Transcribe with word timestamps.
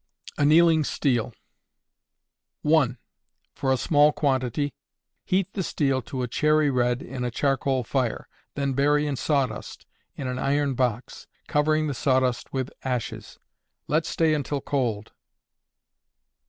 Annealing 0.35 0.83
Steel. 0.83 1.31
1. 2.63 2.97
For 3.53 3.71
a 3.71 3.77
small 3.77 4.11
quantity. 4.11 4.73
Heat 5.23 5.53
the 5.53 5.61
steel 5.61 6.01
to 6.01 6.23
a 6.23 6.27
cherry 6.27 6.71
red 6.71 7.03
in 7.03 7.23
a 7.23 7.29
charcoal 7.29 7.83
fire, 7.83 8.27
then 8.55 8.73
bury 8.73 9.05
in 9.05 9.15
sawdust, 9.15 9.85
in 10.15 10.25
an 10.27 10.39
iron 10.39 10.73
box, 10.73 11.27
covering 11.47 11.85
the 11.85 11.93
sawdust 11.93 12.51
with 12.51 12.71
ashes. 12.83 13.37
Let 13.87 14.07
stay 14.07 14.33
until 14.33 14.59
cold. 14.59 15.11